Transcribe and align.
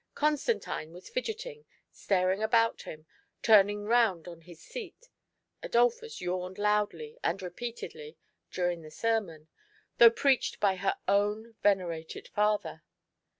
Constantine 0.15 0.91
was 0.93 1.09
fidgeting, 1.09 1.63
staring 1.91 2.41
about 2.41 2.79
Mm, 2.79 3.05
turning 3.43 3.83
round 3.85 4.27
on 4.27 4.41
his 4.41 4.59
seat; 4.59 5.09
Adolphus 5.61 6.19
yawned 6.19 6.57
loudly 6.57 7.19
and 7.23 7.39
repeatedly 7.43 8.17
during 8.49 8.81
the 8.81 8.89
sermon, 8.89 9.47
though 9.99 10.09
preached 10.09 10.59
by 10.59 10.75
her 10.77 10.95
own 11.07 11.53
venerated 11.61 12.27
father. 12.29 12.81